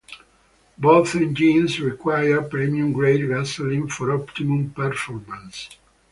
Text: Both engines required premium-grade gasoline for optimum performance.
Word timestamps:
Both 0.79 1.13
engines 1.15 1.79
required 1.79 2.49
premium-grade 2.49 3.27
gasoline 3.27 3.87
for 3.87 4.11
optimum 4.11 4.71
performance. 4.71 5.69